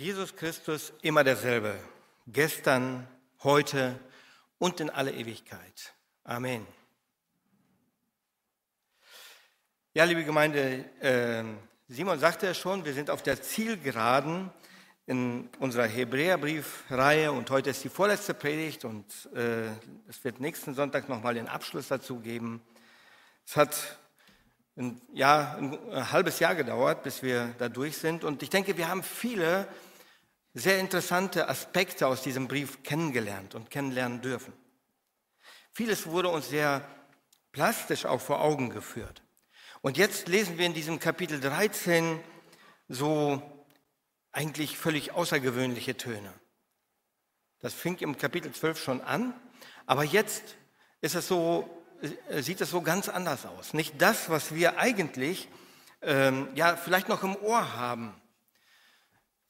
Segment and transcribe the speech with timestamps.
[0.00, 1.78] Jesus Christus immer derselbe,
[2.26, 3.06] gestern,
[3.42, 4.00] heute
[4.58, 5.92] und in alle Ewigkeit.
[6.24, 6.66] Amen.
[9.92, 11.44] Ja, liebe Gemeinde, äh,
[11.88, 14.50] Simon sagte ja schon, wir sind auf der Zielgeraden
[15.04, 19.04] in unserer Hebräerbriefreihe und heute ist die vorletzte Predigt und
[19.34, 19.66] äh,
[20.08, 22.62] es wird nächsten Sonntag nochmal den Abschluss dazu geben.
[23.46, 23.98] Es hat
[24.78, 28.88] ein, Jahr, ein halbes Jahr gedauert, bis wir da durch sind und ich denke, wir
[28.88, 29.68] haben viele
[30.54, 34.52] sehr interessante Aspekte aus diesem Brief kennengelernt und kennenlernen dürfen.
[35.72, 36.84] Vieles wurde uns sehr
[37.52, 39.22] plastisch auch vor Augen geführt.
[39.80, 42.20] Und jetzt lesen wir in diesem Kapitel 13
[42.88, 43.42] so
[44.32, 46.32] eigentlich völlig außergewöhnliche Töne.
[47.60, 49.34] Das fing im Kapitel 12 schon an,
[49.86, 50.56] aber jetzt
[51.00, 51.68] ist es so,
[52.28, 53.74] äh, sieht es so ganz anders aus.
[53.74, 55.48] Nicht das, was wir eigentlich
[56.02, 58.14] ähm, ja vielleicht noch im Ohr haben.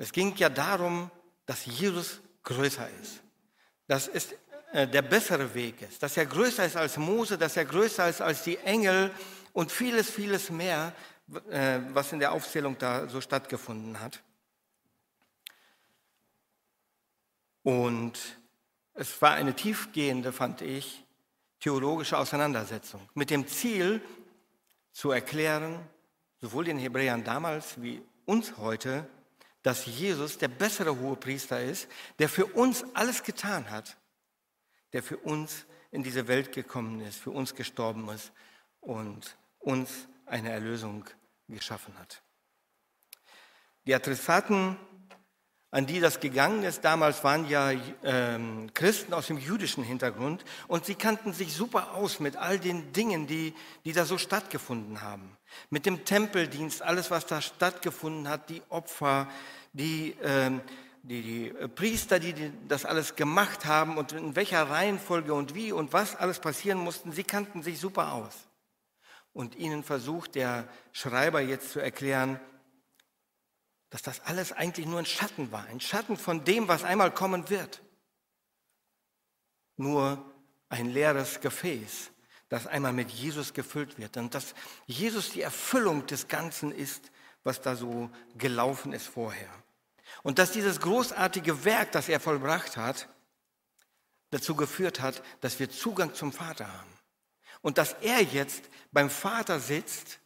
[0.00, 1.10] Es ging ja darum,
[1.44, 3.20] dass Jesus größer ist.
[3.86, 4.34] Das ist
[4.72, 8.22] äh, der bessere Weg ist, dass er größer ist als Mose, dass er größer ist
[8.22, 9.10] als die Engel
[9.52, 10.94] und vieles, vieles mehr,
[11.50, 14.22] äh, was in der Aufzählung da so stattgefunden hat.
[17.62, 18.18] Und
[18.94, 21.04] es war eine tiefgehende, fand ich,
[21.60, 24.00] theologische Auseinandersetzung mit dem Ziel
[24.92, 25.78] zu erklären,
[26.40, 29.06] sowohl den Hebräern damals wie uns heute,
[29.62, 33.96] dass Jesus der bessere Hohepriester ist, der für uns alles getan hat,
[34.92, 38.32] der für uns in diese Welt gekommen ist, für uns gestorben ist
[38.80, 41.04] und uns eine Erlösung
[41.48, 42.22] geschaffen hat.
[43.86, 44.76] Die Adressaten,
[45.72, 47.70] an die das gegangen ist, damals waren ja
[48.02, 52.92] ähm, Christen aus dem jüdischen Hintergrund und sie kannten sich super aus mit all den
[52.92, 53.54] Dingen, die,
[53.84, 55.36] die da so stattgefunden haben.
[55.68, 59.28] Mit dem Tempeldienst, alles, was da stattgefunden hat, die Opfer,
[59.72, 60.60] die, ähm,
[61.04, 62.34] die, die Priester, die
[62.66, 67.12] das alles gemacht haben und in welcher Reihenfolge und wie und was alles passieren mussten,
[67.12, 68.34] sie kannten sich super aus
[69.32, 72.40] und ihnen versucht der Schreiber jetzt zu erklären,
[73.90, 77.50] dass das alles eigentlich nur ein Schatten war, ein Schatten von dem, was einmal kommen
[77.50, 77.82] wird.
[79.76, 80.24] Nur
[80.68, 82.10] ein leeres Gefäß,
[82.48, 84.54] das einmal mit Jesus gefüllt wird und dass
[84.86, 87.10] Jesus die Erfüllung des Ganzen ist,
[87.42, 89.50] was da so gelaufen ist vorher.
[90.22, 93.08] Und dass dieses großartige Werk, das er vollbracht hat,
[94.30, 96.92] dazu geführt hat, dass wir Zugang zum Vater haben
[97.62, 100.20] und dass er jetzt beim Vater sitzt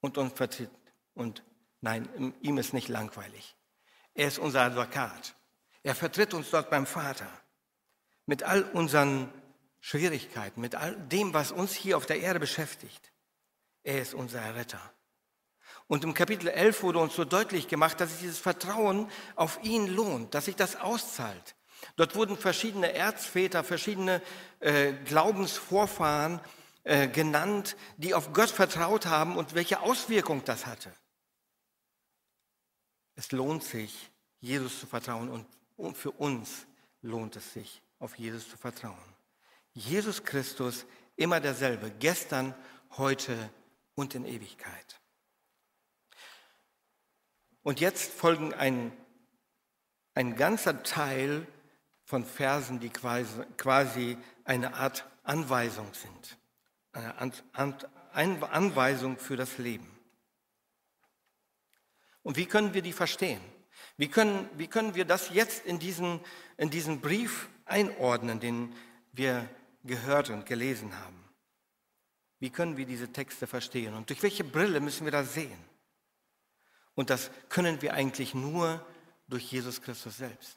[0.00, 0.70] und uns vertritt.
[1.14, 1.42] Und
[1.84, 3.54] nein, ihm ist nicht langweilig.
[4.14, 5.34] Er ist unser Advokat.
[5.82, 7.28] Er vertritt uns dort beim Vater.
[8.26, 9.30] Mit all unseren
[9.80, 13.12] Schwierigkeiten, mit all dem, was uns hier auf der Erde beschäftigt.
[13.82, 14.80] Er ist unser Retter.
[15.86, 19.86] Und im Kapitel 11 wurde uns so deutlich gemacht, dass sich dieses Vertrauen auf ihn
[19.86, 21.54] lohnt, dass sich das auszahlt.
[21.96, 24.22] Dort wurden verschiedene Erzväter, verschiedene
[24.60, 26.40] äh, Glaubensvorfahren
[26.84, 30.90] äh, genannt, die auf Gott vertraut haben und welche Auswirkung das hatte.
[33.16, 34.10] Es lohnt sich,
[34.40, 36.66] Jesus zu vertrauen und für uns
[37.02, 38.98] lohnt es sich, auf Jesus zu vertrauen.
[39.72, 40.86] Jesus Christus
[41.16, 42.54] immer derselbe, gestern,
[42.96, 43.50] heute
[43.94, 45.00] und in Ewigkeit.
[47.62, 48.92] Und jetzt folgen ein,
[50.14, 51.46] ein ganzer Teil
[52.04, 56.38] von Versen, die quasi, quasi eine Art Anweisung sind
[56.94, 59.90] eine Anweisung für das Leben.
[62.24, 63.40] Und wie können wir die verstehen?
[63.96, 66.18] Wie können, wie können wir das jetzt in diesen,
[66.56, 68.74] in diesen Brief einordnen, den
[69.12, 69.48] wir
[69.84, 71.22] gehört und gelesen haben?
[72.40, 73.94] Wie können wir diese Texte verstehen?
[73.94, 75.56] Und durch welche Brille müssen wir das sehen?
[76.94, 78.84] Und das können wir eigentlich nur
[79.28, 80.56] durch Jesus Christus selbst.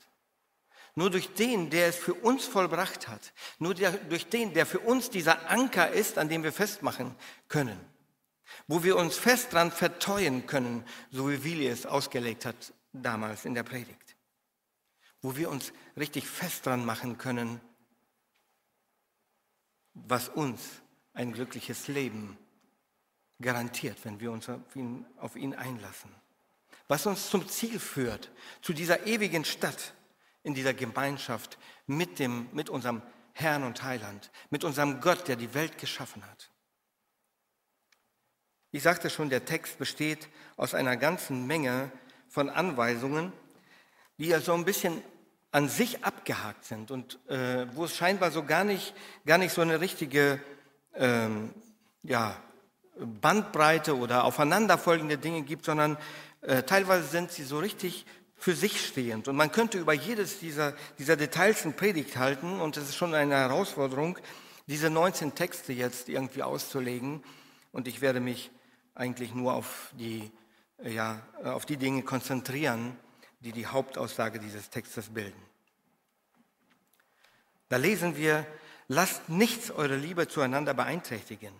[0.95, 3.33] Nur durch den, der es für uns vollbracht hat.
[3.59, 7.15] Nur durch den, der für uns dieser Anker ist, an dem wir festmachen
[7.47, 7.79] können.
[8.67, 13.53] Wo wir uns fest dran verteuen können, so wie Willi es ausgelegt hat damals in
[13.53, 14.15] der Predigt.
[15.21, 17.61] Wo wir uns richtig fest dran machen können,
[19.93, 20.61] was uns
[21.13, 22.37] ein glückliches Leben
[23.41, 26.11] garantiert, wenn wir uns auf ihn, auf ihn einlassen.
[26.87, 28.31] Was uns zum Ziel führt,
[28.61, 29.93] zu dieser ewigen Stadt,
[30.43, 31.57] in dieser Gemeinschaft
[31.87, 33.01] mit, dem, mit unserem
[33.33, 36.49] Herrn und Heiland, mit unserem Gott, der die Welt geschaffen hat.
[38.77, 41.91] Ich sagte schon, der Text besteht aus einer ganzen Menge
[42.29, 43.33] von Anweisungen,
[44.19, 45.01] die ja so ein bisschen
[45.51, 48.93] an sich abgehakt sind und äh, wo es scheinbar so gar nicht,
[49.25, 50.39] gar nicht so eine richtige
[50.93, 51.55] ähm,
[52.03, 52.37] ja,
[52.99, 55.97] Bandbreite oder aufeinanderfolgende Dinge gibt, sondern
[56.41, 59.27] äh, teilweise sind sie so richtig für sich stehend.
[59.27, 62.61] Und man könnte über jedes dieser, dieser Details eine Predigt halten.
[62.61, 64.19] Und es ist schon eine Herausforderung,
[64.67, 67.23] diese 19 Texte jetzt irgendwie auszulegen.
[67.71, 68.51] Und ich werde mich
[68.97, 70.31] eigentlich nur auf die,
[70.83, 72.97] ja, auf die Dinge konzentrieren,
[73.39, 75.41] die die Hauptaussage dieses Textes bilden.
[77.69, 78.45] Da lesen wir,
[78.87, 81.53] lasst nichts eure Liebe zueinander beeinträchtigen.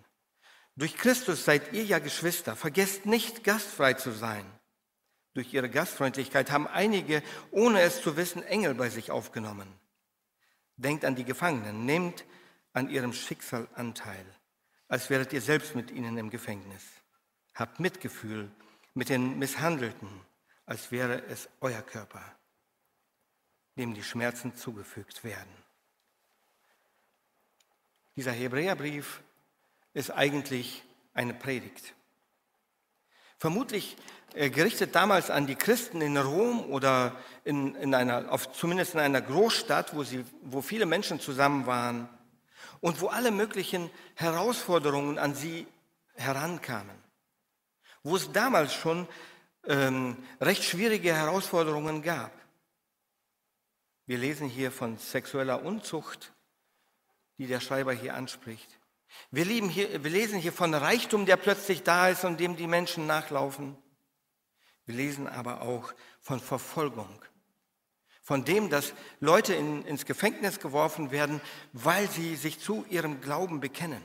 [0.76, 2.56] Durch Christus seid ihr ja Geschwister.
[2.56, 4.46] Vergesst nicht, gastfrei zu sein.
[5.34, 9.68] Durch ihre Gastfreundlichkeit haben einige, ohne es zu wissen, Engel bei sich aufgenommen.
[10.78, 12.26] Denkt an die Gefangenen, nehmt
[12.74, 14.26] an ihrem Schicksal Anteil,
[14.88, 16.84] als wäret ihr selbst mit ihnen im Gefängnis.
[17.58, 18.52] Habt Mitgefühl
[18.94, 20.08] mit den Misshandelten,
[20.68, 22.22] als wäre es euer Körper,
[23.78, 25.52] dem die Schmerzen zugefügt werden.
[28.16, 29.22] Dieser Hebräerbrief
[29.96, 30.84] ist eigentlich
[31.16, 31.96] eine Predigt.
[33.40, 33.98] Vermutlich
[34.36, 39.00] äh, gerichtet damals an die Christen in Rom oder in, in einer, auf, zumindest in
[39.00, 42.08] einer Großstadt, wo, sie, wo viele Menschen zusammen waren
[42.82, 45.66] und wo alle möglichen Herausforderungen an sie
[46.16, 47.07] herankamen.
[48.08, 49.06] Wo es damals schon
[49.66, 52.32] ähm, recht schwierige Herausforderungen gab.
[54.06, 56.32] Wir lesen hier von sexueller Unzucht,
[57.38, 58.80] die der Schreiber hier anspricht.
[59.30, 63.08] Wir, hier, wir lesen hier von Reichtum, der plötzlich da ist und dem die Menschen
[63.08, 63.76] nachlaufen.
[64.86, 67.22] Wir lesen aber auch von Verfolgung,
[68.22, 71.42] von dem, dass Leute in, ins Gefängnis geworfen werden,
[71.74, 74.02] weil sie sich zu ihrem Glauben bekennen.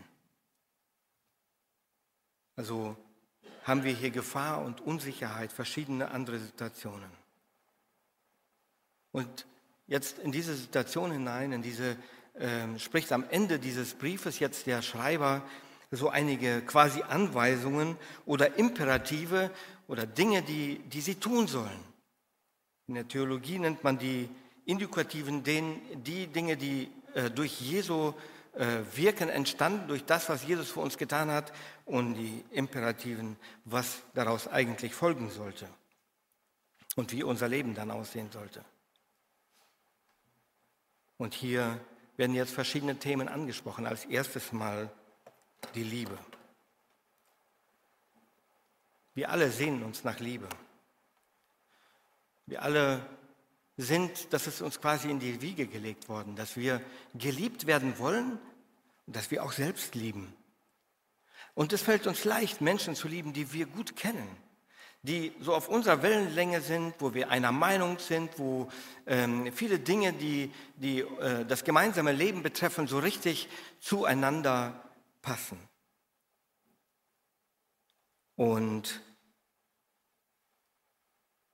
[2.56, 2.96] Also
[3.64, 7.10] haben wir hier Gefahr und Unsicherheit, verschiedene andere Situationen.
[9.12, 9.46] Und
[9.86, 11.96] jetzt in diese Situation hinein, in diese
[12.34, 15.42] äh, spricht am Ende dieses Briefes jetzt der Schreiber
[15.90, 19.50] so einige quasi Anweisungen oder Imperative
[19.88, 21.92] oder Dinge, die, die sie tun sollen.
[22.86, 24.28] In der Theologie nennt man die
[24.64, 28.14] Indikativen den, die Dinge, die äh, durch Jesu
[28.54, 31.52] Wirken entstanden, durch das, was Jesus für uns getan hat,
[31.86, 35.68] und die Imperativen, was daraus eigentlich folgen sollte
[36.96, 38.64] und wie unser Leben dann aussehen sollte.
[41.16, 41.80] Und hier
[42.16, 43.86] werden jetzt verschiedene Themen angesprochen.
[43.86, 44.90] Als erstes mal
[45.74, 46.18] die Liebe.
[49.14, 50.48] Wir alle sehnen uns nach Liebe.
[52.46, 53.06] Wir alle
[53.82, 56.80] sind, das ist uns quasi in die Wiege gelegt worden, dass wir
[57.14, 58.38] geliebt werden wollen
[59.06, 60.34] und dass wir auch selbst lieben.
[61.54, 64.26] Und es fällt uns leicht, Menschen zu lieben, die wir gut kennen,
[65.02, 68.70] die so auf unserer Wellenlänge sind, wo wir einer Meinung sind, wo
[69.06, 73.48] ähm, viele Dinge, die, die äh, das gemeinsame Leben betreffen, so richtig
[73.80, 74.82] zueinander
[75.20, 75.58] passen.
[78.36, 79.02] Und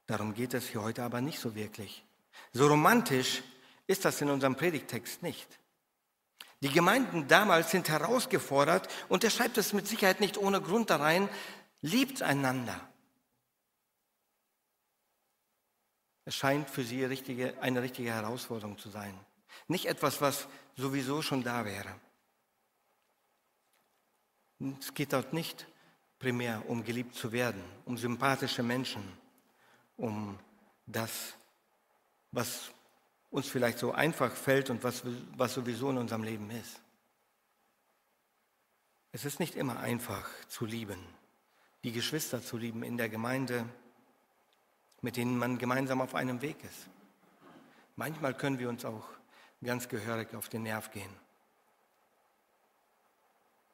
[0.06, 2.04] darum geht es hier heute aber nicht so wirklich.
[2.52, 3.42] So romantisch
[3.86, 5.58] ist das in unserem Predigtext nicht.
[6.60, 10.96] Die Gemeinden damals sind herausgefordert, und er schreibt es mit Sicherheit nicht ohne Grund da
[10.96, 11.28] rein,
[11.80, 12.80] liebt einander.
[16.24, 19.18] Es scheint für sie richtige, eine richtige Herausforderung zu sein.
[19.66, 20.46] Nicht etwas, was
[20.76, 21.94] sowieso schon da wäre.
[24.80, 25.66] Es geht dort nicht
[26.18, 29.02] primär um geliebt zu werden, um sympathische Menschen,
[29.96, 30.38] um
[30.86, 31.34] das,
[32.32, 32.70] was
[33.30, 35.02] uns vielleicht so einfach fällt und was,
[35.36, 36.80] was sowieso in unserem Leben ist.
[39.12, 40.98] Es ist nicht immer einfach zu lieben,
[41.82, 43.64] die Geschwister zu lieben in der Gemeinde,
[45.00, 46.88] mit denen man gemeinsam auf einem Weg ist.
[47.96, 49.06] Manchmal können wir uns auch
[49.62, 51.10] ganz gehörig auf den Nerv gehen.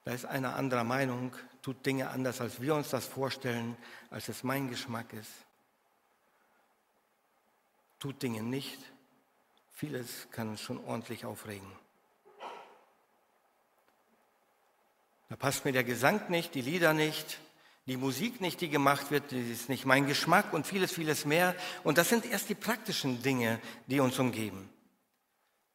[0.05, 3.77] Da ist einer anderer Meinung, tut Dinge anders, als wir uns das vorstellen,
[4.11, 5.33] als es mein Geschmack ist.
[8.05, 8.79] Tut Dinge nicht.
[9.73, 11.67] Vieles kann schon ordentlich aufregen.
[15.31, 17.39] Da passt mir der Gesang nicht, die Lieder nicht,
[17.87, 21.57] die Musik nicht, die gemacht wird, die ist nicht mein Geschmack und vieles, vieles mehr.
[21.83, 24.69] Und das sind erst die praktischen Dinge, die uns umgeben.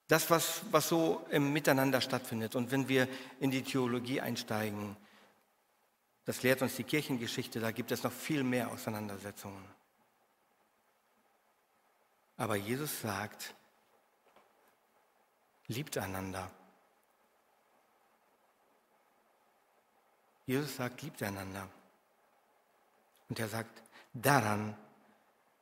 [0.07, 2.55] Das, was, was so im Miteinander stattfindet.
[2.55, 3.07] Und wenn wir
[3.39, 4.95] in die Theologie einsteigen,
[6.25, 9.78] das lehrt uns die Kirchengeschichte, da gibt es noch viel mehr Auseinandersetzungen.
[12.39, 13.53] Aber Jesus sagt,
[15.67, 16.49] liebt einander.
[20.45, 21.69] Jesus sagt, liebt einander.
[23.27, 24.73] Und er sagt, daran,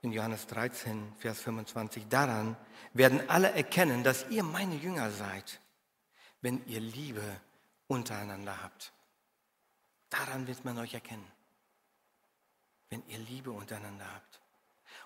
[0.04, 2.56] in Johannes 13, Vers 25, daran
[2.94, 5.60] werden alle erkennen, dass ihr meine Jünger seid,
[6.42, 7.42] wenn ihr Liebe
[7.88, 8.94] untereinander habt.
[10.12, 11.30] Daran wird man euch erkennen,
[12.92, 14.47] wenn ihr Liebe untereinander habt.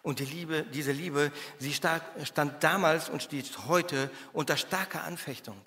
[0.02, 5.64] Und die Liebe, diese Liebe, sie stand damals und steht heute unter starker Anfechtung.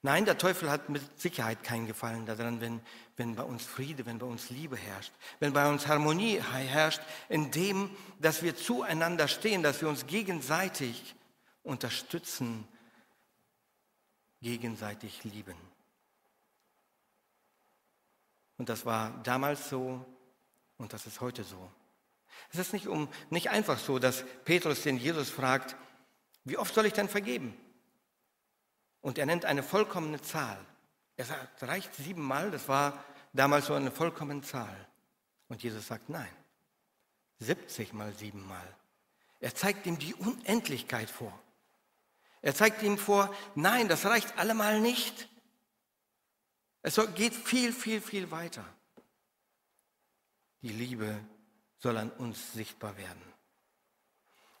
[0.00, 2.80] Nein, der Teufel hat mit Sicherheit keinen Gefallen daran, wenn,
[3.16, 7.90] wenn bei uns Friede, wenn bei uns Liebe herrscht, wenn bei uns Harmonie herrscht, indem,
[8.20, 11.16] dass wir zueinander stehen, dass wir uns gegenseitig
[11.64, 12.66] unterstützen,
[14.40, 15.56] gegenseitig lieben.
[18.56, 20.04] Und das war damals so
[20.76, 21.70] und das ist heute so.
[22.52, 25.76] Es ist nicht, um, nicht einfach so, dass Petrus den Jesus fragt,
[26.44, 27.54] wie oft soll ich denn vergeben?
[29.00, 30.58] Und er nennt eine vollkommene Zahl.
[31.16, 34.88] Er sagt, reicht siebenmal, das war damals so eine vollkommene Zahl.
[35.48, 36.30] Und Jesus sagt, nein,
[37.40, 38.66] 70 mal siebenmal.
[39.40, 41.38] Er zeigt ihm die Unendlichkeit vor.
[42.40, 45.28] Er zeigt ihm vor, nein, das reicht allemal nicht.
[46.82, 48.64] Es geht viel, viel, viel weiter.
[50.62, 51.18] Die Liebe
[51.78, 53.22] soll an uns sichtbar werden.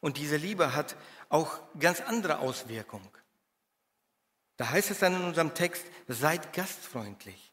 [0.00, 0.96] Und diese Liebe hat
[1.28, 3.10] auch ganz andere Auswirkungen.
[4.56, 7.52] Da heißt es dann in unserem Text, seid gastfreundlich.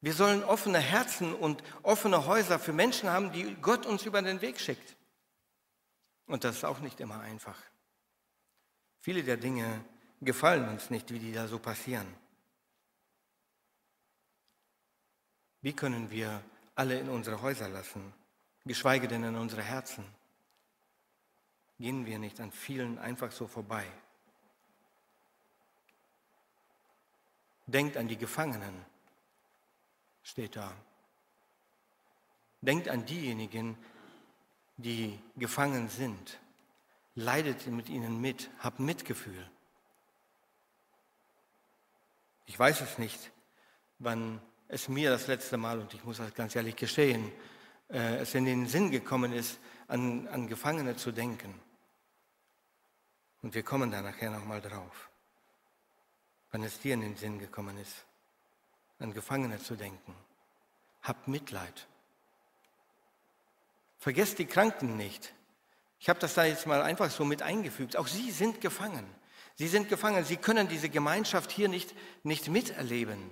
[0.00, 4.40] Wir sollen offene Herzen und offene Häuser für Menschen haben, die Gott uns über den
[4.40, 4.96] Weg schickt.
[6.26, 7.60] Und das ist auch nicht immer einfach.
[9.00, 9.84] Viele der Dinge
[10.20, 12.06] gefallen uns nicht, wie die da so passieren.
[15.60, 16.42] Wie können wir
[16.74, 18.12] alle in unsere Häuser lassen,
[18.64, 20.04] geschweige denn in unsere Herzen?
[21.78, 23.86] Gehen wir nicht an vielen einfach so vorbei?
[27.66, 28.84] Denkt an die Gefangenen,
[30.22, 30.72] steht da.
[32.60, 33.78] Denkt an diejenigen,
[34.76, 36.38] die gefangen sind.
[37.14, 39.50] Leidet mit ihnen mit, habt Mitgefühl.
[42.46, 43.30] Ich weiß es nicht,
[43.98, 47.32] wann es mir das letzte Mal, und ich muss das ganz ehrlich gestehen,
[47.88, 49.58] äh, es in den Sinn gekommen ist,
[49.88, 51.54] an, an Gefangene zu denken.
[53.42, 55.10] Und wir kommen da nachher nochmal drauf
[56.50, 58.04] wann es dir in den Sinn gekommen ist,
[58.98, 60.14] an Gefangene zu denken.
[61.02, 61.86] Habt Mitleid.
[63.98, 65.32] Vergesst die Kranken nicht.
[65.98, 67.96] Ich habe das da jetzt mal einfach so mit eingefügt.
[67.96, 69.04] Auch sie sind gefangen.
[69.56, 70.24] Sie sind gefangen.
[70.24, 73.30] Sie können diese Gemeinschaft hier nicht, nicht miterleben.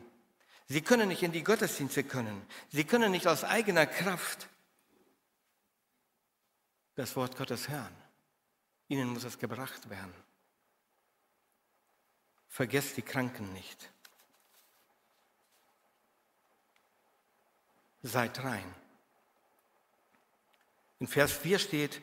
[0.68, 2.46] Sie können nicht in die Gottesdienste können.
[2.70, 4.48] Sie können nicht aus eigener Kraft
[6.94, 7.96] das Wort Gottes hören.
[8.88, 10.12] Ihnen muss es gebracht werden.
[12.48, 13.90] Vergesst die Kranken nicht.
[18.02, 18.74] Seid rein.
[21.00, 22.00] In Vers 4 steht,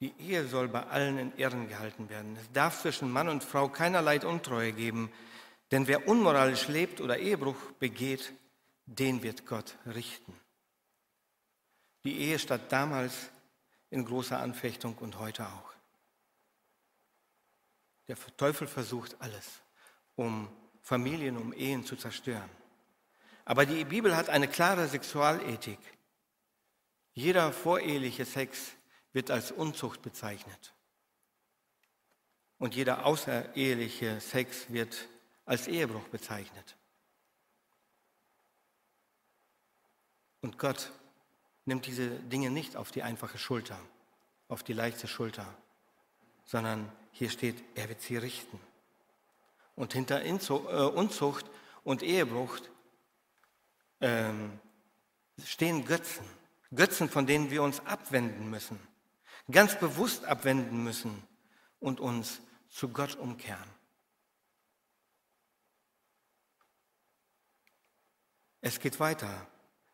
[0.00, 2.36] die Ehe soll bei allen in Ehren gehalten werden.
[2.36, 5.12] Es darf zwischen Mann und Frau keinerlei Untreue geben,
[5.70, 8.32] denn wer unmoralisch lebt oder Ehebruch begeht,
[8.86, 10.34] den wird Gott richten.
[12.04, 13.30] Die Ehe stand damals
[13.90, 15.72] in großer Anfechtung und heute auch.
[18.08, 19.60] Der Teufel versucht alles,
[20.16, 20.48] um
[20.82, 22.50] Familien, um Ehen zu zerstören.
[23.44, 25.78] Aber die Bibel hat eine klare Sexualethik.
[27.14, 28.72] Jeder voreheliche Sex
[29.12, 30.72] wird als Unzucht bezeichnet.
[32.58, 35.08] Und jeder außereheliche Sex wird
[35.50, 36.76] als Ehebruch bezeichnet.
[40.42, 40.92] Und Gott
[41.64, 43.76] nimmt diese Dinge nicht auf die einfache Schulter,
[44.46, 45.52] auf die leichte Schulter,
[46.44, 48.60] sondern hier steht, er wird sie richten.
[49.74, 51.46] Und hinter äh, Unzucht
[51.82, 52.56] und Ehebruch
[54.00, 54.60] ähm,
[55.44, 56.26] stehen Götzen.
[56.72, 58.78] Götzen, von denen wir uns abwenden müssen.
[59.50, 61.24] Ganz bewusst abwenden müssen
[61.80, 63.79] und uns zu Gott umkehren.
[68.60, 69.46] Es geht weiter.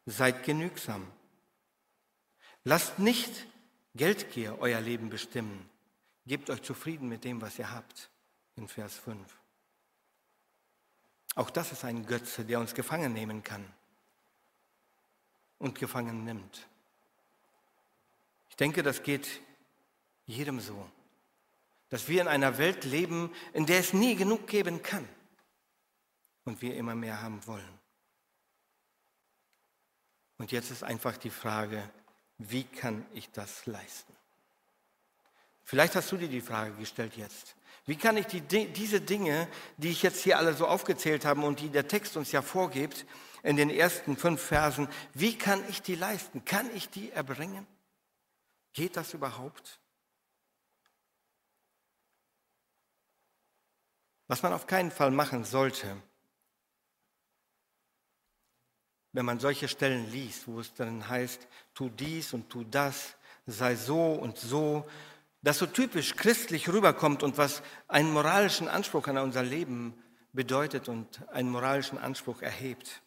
[0.06, 1.06] Seid genügsam.
[2.64, 3.46] Lasst nicht
[3.94, 5.70] Geldgier euer Leben bestimmen,
[6.26, 8.10] Gebt euch zufrieden mit dem, was ihr habt,
[8.56, 9.18] in Vers 5.
[11.36, 13.64] Auch das ist ein Götze, der uns gefangen nehmen kann
[15.58, 16.66] und gefangen nimmt.
[18.50, 19.40] Ich denke, das geht
[20.26, 20.90] jedem so,
[21.90, 25.08] dass wir in einer Welt leben, in der es nie genug geben kann
[26.44, 27.85] und wir immer mehr haben wollen.
[30.38, 31.82] Und jetzt ist einfach die Frage,
[32.38, 34.12] wie kann ich das leisten?
[35.64, 37.56] Vielleicht hast du dir die Frage gestellt jetzt.
[37.86, 41.60] Wie kann ich die, diese Dinge, die ich jetzt hier alle so aufgezählt habe und
[41.60, 43.06] die der Text uns ja vorgibt,
[43.42, 46.44] in den ersten fünf Versen, wie kann ich die leisten?
[46.44, 47.66] Kann ich die erbringen?
[48.72, 49.78] Geht das überhaupt?
[54.26, 55.96] Was man auf keinen Fall machen sollte,
[59.16, 63.74] wenn man solche Stellen liest, wo es dann heißt, tu dies und tu das, sei
[63.74, 64.86] so und so,
[65.40, 69.94] das so typisch christlich rüberkommt und was einen moralischen Anspruch an unser Leben
[70.34, 73.00] bedeutet und einen moralischen Anspruch erhebt.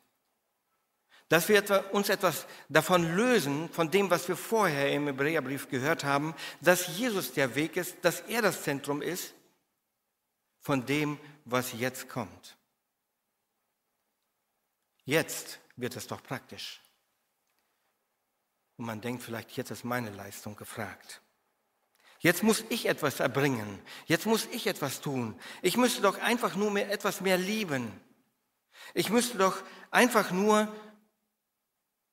[1.28, 1.64] Dass wir
[1.94, 7.34] uns etwas davon lösen, von dem, was wir vorher im Hebräerbrief gehört haben, dass Jesus
[7.34, 9.36] der Weg ist, dass er das Zentrum ist,
[10.60, 12.58] von dem, was jetzt kommt.
[15.06, 16.82] Jetzt wird es doch praktisch.
[18.78, 21.22] Und man denkt vielleicht, jetzt ist meine Leistung gefragt.
[22.20, 23.82] Jetzt muss ich etwas erbringen.
[24.06, 25.40] Jetzt muss ich etwas tun.
[25.62, 27.92] Ich müsste doch einfach nur mehr etwas mehr lieben.
[28.94, 30.74] Ich müsste doch einfach nur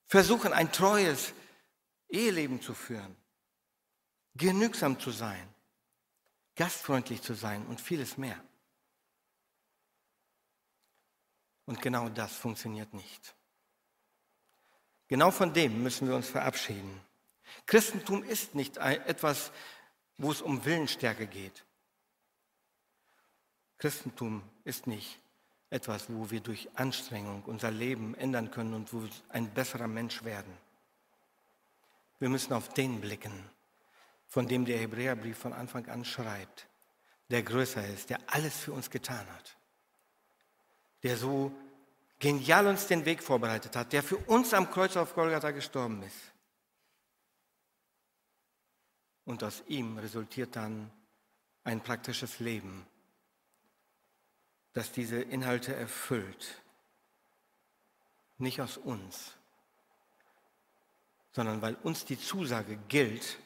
[0.06, 1.32] versuchen, ein treues
[2.08, 3.16] Eheleben zu führen,
[4.34, 5.52] genügsam zu sein,
[6.54, 8.42] gastfreundlich zu sein und vieles mehr.
[11.64, 13.35] Und genau das funktioniert nicht.
[15.08, 17.00] Genau von dem müssen wir uns verabschieden.
[17.66, 19.52] Christentum ist nicht etwas,
[20.18, 21.64] wo es um Willensstärke geht.
[23.78, 25.18] Christentum ist nicht
[25.70, 30.24] etwas, wo wir durch Anstrengung unser Leben ändern können und wo wir ein besserer Mensch
[30.24, 30.52] werden.
[32.18, 33.44] Wir müssen auf den blicken,
[34.26, 36.66] von dem der Hebräerbrief von Anfang an schreibt,
[37.30, 39.56] der größer ist, der alles für uns getan hat,
[41.02, 41.52] der so
[42.18, 46.32] genial uns den Weg vorbereitet hat, der für uns am Kreuz auf Golgatha gestorben ist.
[49.24, 50.90] Und aus ihm resultiert dann
[51.64, 52.86] ein praktisches Leben,
[54.72, 56.62] das diese Inhalte erfüllt.
[58.38, 59.32] Nicht aus uns,
[61.32, 63.38] sondern weil uns die Zusage gilt,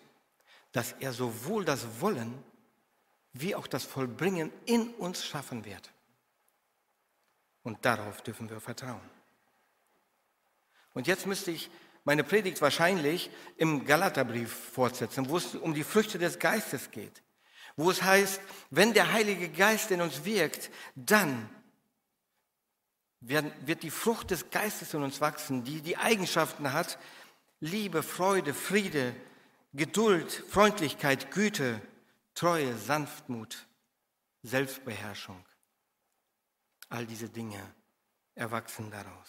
[0.72, 2.44] dass er sowohl das Wollen
[3.32, 5.90] wie auch das Vollbringen in uns schaffen wird.
[7.62, 9.00] Und darauf dürfen wir vertrauen.
[10.94, 11.70] Und jetzt müsste ich
[12.04, 17.22] meine Predigt wahrscheinlich im Galaterbrief fortsetzen, wo es um die Früchte des Geistes geht
[17.76, 18.40] wo es heißt,
[18.70, 21.48] wenn der Heilige Geist in uns wirkt, dann
[23.20, 26.98] wird die Frucht des Geistes in uns wachsen, die die Eigenschaften hat,
[27.60, 29.14] Liebe, Freude, Friede,
[29.74, 31.80] Geduld, Freundlichkeit, Güte,
[32.34, 33.66] Treue, Sanftmut,
[34.42, 35.44] Selbstbeherrschung.
[36.90, 37.74] All diese Dinge
[38.34, 39.28] erwachsen daraus.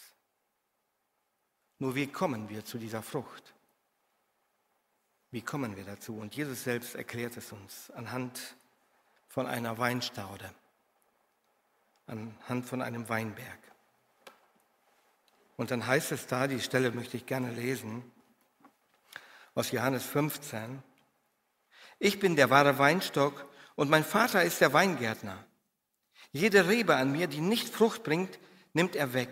[1.79, 3.53] Nur wie kommen wir zu dieser Frucht?
[5.31, 6.17] Wie kommen wir dazu?
[6.17, 8.55] Und Jesus selbst erklärt es uns anhand
[9.29, 10.53] von einer Weinstaude,
[12.05, 13.59] anhand von einem Weinberg.
[15.55, 18.11] Und dann heißt es da, die Stelle möchte ich gerne lesen,
[19.53, 20.81] aus Johannes 15,
[21.99, 25.45] ich bin der wahre Weinstock und mein Vater ist der Weingärtner.
[26.31, 28.39] Jede Rebe an mir, die nicht Frucht bringt,
[28.73, 29.29] nimmt er weg.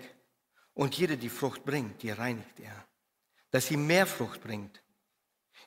[0.73, 2.85] Und jede, die Frucht bringt, die reinigt er,
[3.51, 4.81] dass sie mehr Frucht bringt.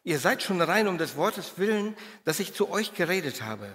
[0.05, 3.75] Ihr seid schon rein um des Wortes willen, dass ich zu euch geredet habe.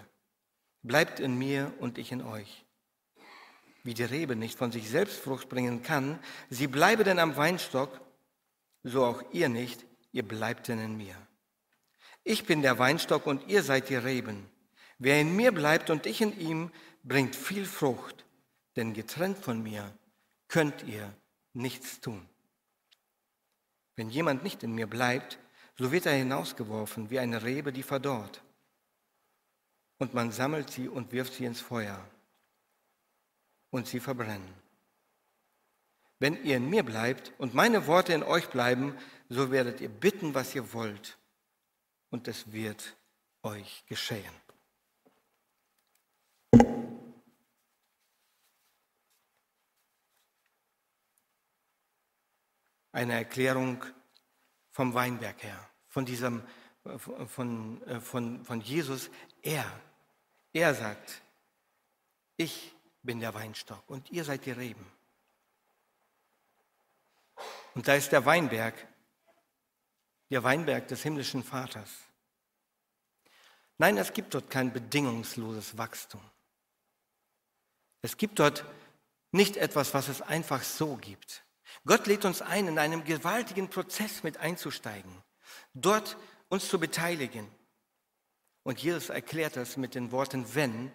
[0.84, 2.65] Bleibt in mir und ich in euch.
[3.84, 8.02] Wie die Rebe nicht von sich selbst Frucht bringen kann, sie bleibe denn am Weinstock,
[8.84, 11.15] so auch ihr nicht, ihr bleibt denn in mir.
[12.24, 14.50] Ich bin der Weinstock und ihr seid die Reben.
[15.00, 16.72] Wer in mir bleibt und ich in ihm,
[17.08, 18.26] bringt viel Frucht,
[18.76, 19.91] denn getrennt von mir
[20.48, 21.13] könnt ihr
[21.54, 22.28] nichts tun.
[23.96, 25.39] Wenn jemand nicht in mir bleibt,
[25.78, 28.43] so wird er hinausgeworfen wie eine Rebe, die verdorrt.
[29.98, 32.04] Und man sammelt sie und wirft sie ins Feuer.
[33.72, 34.54] Und sie verbrennen.
[36.20, 38.96] Wenn ihr in mir bleibt und meine Worte in euch bleiben,
[39.30, 41.17] so werdet ihr bitten, was ihr wollt.
[42.10, 42.96] Und es wird
[43.43, 44.47] euch geschehen.
[52.98, 53.86] Eine Erklärung
[54.72, 56.42] vom Weinberg her, von diesem,
[57.28, 59.12] von, von, von Jesus.
[59.44, 59.72] Er,
[60.52, 61.22] er sagt,
[62.38, 64.84] ich bin der Weinstock und ihr seid die Reben.
[67.76, 68.74] Und da ist der Weinberg,
[70.32, 71.92] der Weinberg des himmlischen Vaters.
[73.78, 76.28] Nein, es gibt dort kein bedingungsloses Wachstum.
[78.02, 78.66] Es gibt dort
[79.32, 81.44] nicht etwas, was es einfach so gibt.
[81.88, 85.12] Gott lädt uns ein, in einem gewaltigen Prozess mit einzusteigen,
[85.73, 86.17] dort
[86.50, 87.47] uns zu beteiligen.
[88.63, 90.91] Und Jesus erklärt das mit den Worten, wenn,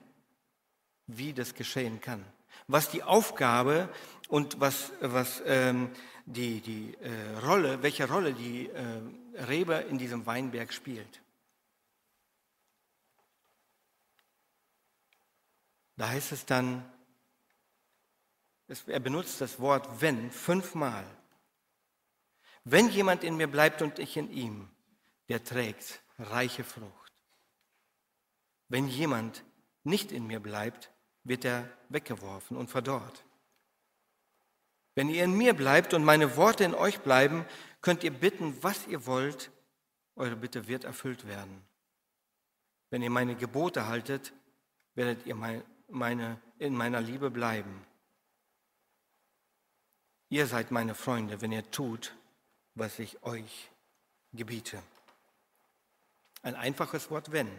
[1.07, 2.23] wie das geschehen kann.
[2.69, 3.89] Was die Aufgabe
[4.29, 5.91] und was, was ähm,
[6.27, 11.23] die, die äh, Rolle, welche Rolle die äh, Rebe in diesem Weinberg spielt.
[15.97, 16.85] Da heißt es dann,
[18.87, 21.05] er benutzt das Wort wenn fünfmal.
[22.65, 24.71] Wenn jemand in mir bleibt und ich in ihm,
[25.29, 27.13] der trägt reiche Frucht.
[28.69, 29.45] Wenn jemand
[29.85, 30.91] nicht in mir bleibt,
[31.25, 33.25] wird er weggeworfen und verdorrt.
[34.95, 37.45] Wenn ihr in mir bleibt und meine Worte in euch bleiben,
[37.81, 39.51] könnt ihr bitten, was ihr wollt,
[40.17, 41.63] eure Bitte wird erfüllt werden.
[42.91, 44.33] Wenn ihr meine Gebote haltet,
[44.95, 47.87] werdet ihr meine, in meiner Liebe bleiben.
[50.33, 52.15] Ihr seid meine Freunde, wenn ihr tut,
[52.75, 53.71] was ich euch
[54.33, 54.83] gebiete.
[56.41, 57.51] Ein einfaches Wort wenn,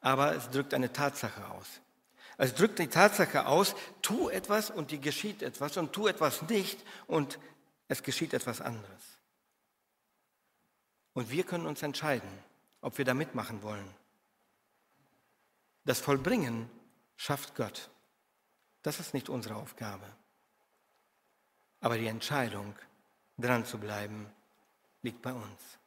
[0.00, 1.80] aber es drückt eine Tatsache aus.
[2.36, 6.84] Es drückt die Tatsache aus, tu etwas und dir geschieht etwas und tu etwas nicht
[7.06, 7.38] und
[7.86, 9.04] es geschieht etwas anderes.
[11.12, 12.28] Und wir können uns entscheiden,
[12.80, 13.88] ob wir da mitmachen wollen.
[15.84, 16.68] Das Vollbringen
[17.14, 17.88] schafft Gott.
[18.82, 20.06] Das ist nicht unsere Aufgabe.
[21.86, 22.74] Aber die Entscheidung,
[23.38, 24.26] dran zu bleiben,
[25.02, 25.78] liegt bei uns.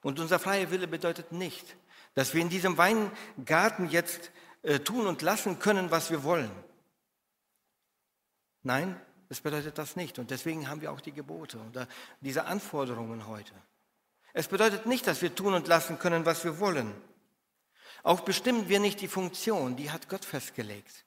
[0.00, 1.76] Und unser freier Wille bedeutet nicht,
[2.14, 4.30] dass wir in diesem Weingarten jetzt
[4.62, 6.52] äh, tun und lassen können, was wir wollen.
[8.62, 8.94] Nein,
[9.28, 10.20] das bedeutet das nicht.
[10.20, 11.88] Und deswegen haben wir auch die Gebote oder
[12.20, 13.54] diese Anforderungen heute.
[14.34, 16.94] Es bedeutet nicht, dass wir tun und lassen können, was wir wollen.
[18.04, 21.06] Auch bestimmen wir nicht die Funktion, die hat Gott festgelegt.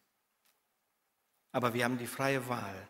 [1.54, 2.90] Aber wir haben die freie Wahl,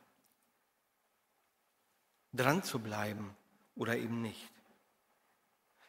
[2.36, 3.36] dran zu bleiben
[3.76, 4.52] oder eben nicht.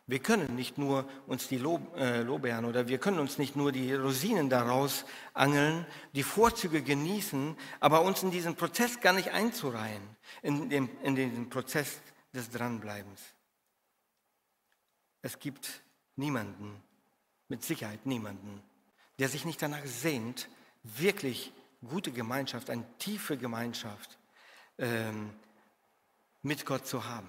[0.09, 3.73] Wir können nicht nur uns die Lob, äh, Lobbeeren oder wir können uns nicht nur
[3.73, 5.05] die Rosinen daraus
[5.35, 10.03] angeln, die Vorzüge genießen, aber uns in diesen Prozess gar nicht einzureihen,
[10.43, 12.01] in, dem, in den Prozess
[12.33, 13.21] des Dranbleibens.
[15.23, 15.83] Es gibt
[16.15, 16.81] niemanden,
[17.49, 18.63] mit Sicherheit niemanden,
[19.19, 20.49] der sich nicht danach sehnt,
[20.85, 21.53] wirklich
[21.85, 24.19] gute Gemeinschaft, eine tiefe Gemeinschaft
[24.79, 25.31] ähm,
[26.47, 27.29] mit Gott zu haben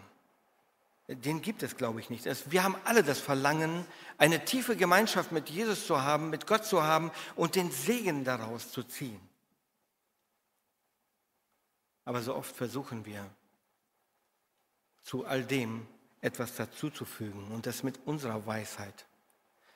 [1.07, 2.25] den gibt es, glaube ich, nicht.
[2.51, 3.85] Wir haben alle das Verlangen,
[4.17, 8.71] eine tiefe Gemeinschaft mit Jesus zu haben, mit Gott zu haben und den Segen daraus
[8.71, 9.21] zu ziehen.
[12.03, 13.29] Aber so oft versuchen wir,
[15.03, 15.87] zu all dem
[16.19, 19.05] etwas dazuzufügen und das mit unserer Weisheit,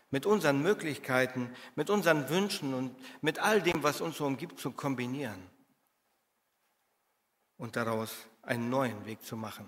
[0.10, 4.72] mit unseren Möglichkeiten, mit unseren Wünschen und mit all dem, was uns so umgibt, zu
[4.72, 5.50] kombinieren
[7.58, 9.68] und daraus einen neuen Weg zu machen.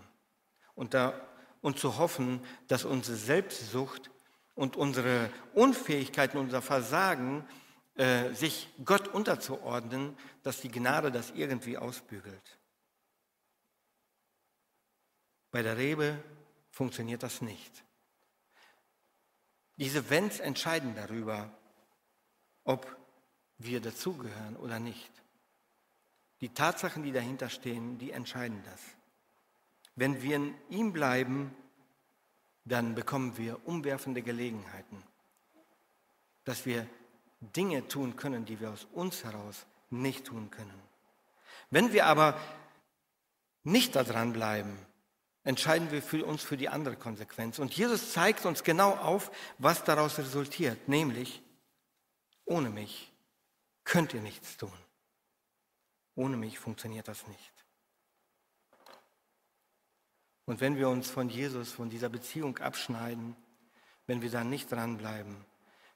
[0.76, 1.14] Und da
[1.62, 4.12] und zu hoffen, dass unsere Selbstsucht
[4.54, 7.48] und unsere Unfähigkeit und unser Versagen
[7.96, 12.60] äh, sich Gott unterzuordnen, dass die Gnade das irgendwie ausbügelt.
[15.52, 16.22] Bei der Rebe
[16.70, 17.84] funktioniert das nicht.
[19.78, 21.50] Diese Wenns entscheiden darüber,
[22.64, 22.98] ob
[23.58, 25.23] wir dazugehören oder nicht.
[26.44, 28.82] Die Tatsachen, die dahinter stehen, die entscheiden das.
[29.96, 31.56] Wenn wir in ihm bleiben,
[32.66, 35.02] dann bekommen wir umwerfende Gelegenheiten,
[36.44, 36.86] dass wir
[37.40, 40.78] Dinge tun können, die wir aus uns heraus nicht tun können.
[41.70, 42.38] Wenn wir aber
[43.64, 44.78] nicht daran bleiben,
[45.46, 47.58] entscheiden wir für uns für die andere Konsequenz.
[47.58, 51.42] Und Jesus zeigt uns genau auf, was daraus resultiert, nämlich,
[52.44, 53.14] ohne mich
[53.86, 54.74] könnt ihr nichts tun.
[56.16, 57.54] Ohne mich funktioniert das nicht.
[60.46, 63.36] Und wenn wir uns von Jesus, von dieser Beziehung abschneiden,
[64.08, 65.36] wenn wir da nicht dranbleiben,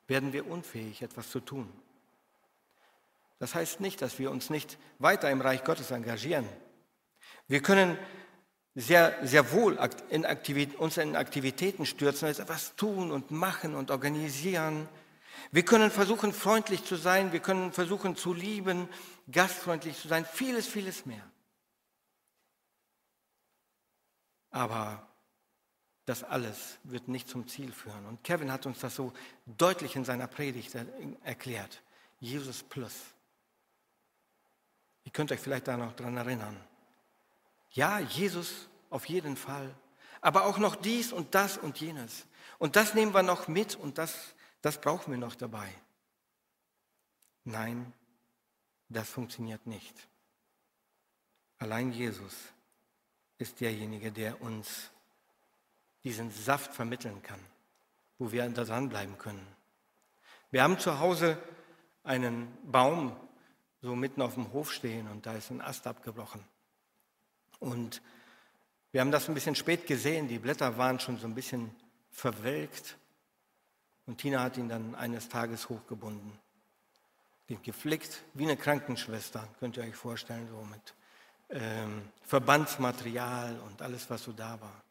[0.08, 1.72] werden wir unfähig, etwas zu tun.
[3.40, 6.48] Das heißt nicht, dass wir uns nicht weiter im Reich Gottes engagieren.
[7.48, 7.98] Wir können
[8.74, 9.78] sehr, sehr wohl
[10.10, 10.26] in
[10.76, 14.88] uns in Aktivitäten stürzen, also etwas tun und machen und organisieren.
[15.52, 18.90] Wir können versuchen, freundlich zu sein, wir können versuchen zu lieben,
[19.32, 21.24] gastfreundlich zu sein, vieles, vieles mehr.
[24.52, 25.08] Aber
[26.06, 28.06] das alles wird nicht zum Ziel führen.
[28.06, 29.14] Und Kevin hat uns das so
[29.46, 30.74] deutlich in seiner Predigt
[31.24, 31.82] erklärt.
[32.20, 32.94] Jesus plus.
[35.04, 36.58] Ihr könnt euch vielleicht da noch dran erinnern.
[37.72, 39.74] Ja, Jesus auf jeden Fall.
[40.22, 42.26] Aber auch noch dies und das und jenes.
[42.58, 45.70] Und das nehmen wir noch mit und das, das brauchen wir noch dabei.
[47.44, 47.94] Nein,
[48.90, 50.08] das funktioniert nicht.
[51.60, 52.34] Allein Jesus
[53.38, 54.92] ist derjenige, der uns
[56.04, 57.40] diesen Saft vermitteln kann,
[58.18, 59.46] wo wir dranbleiben können.
[60.52, 61.38] Wir haben zu Hause
[62.04, 63.16] einen Baum
[63.82, 66.44] so mitten auf dem Hof stehen und da ist ein Ast abgebrochen.
[67.60, 68.02] Und
[68.92, 71.76] wir haben das ein bisschen spät gesehen, die Blätter waren schon so ein bisschen
[72.10, 72.98] verwelkt.
[74.08, 76.32] Und Tina hat ihn dann eines Tages hochgebunden.
[77.50, 80.96] Den geflickt, wie eine Krankenschwester, könnt ihr euch vorstellen, so mit
[81.50, 84.84] ähm, Verbandsmaterial und alles, was so da war.